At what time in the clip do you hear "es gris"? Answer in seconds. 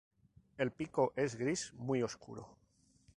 1.15-1.75